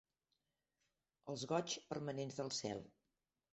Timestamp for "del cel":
2.43-2.85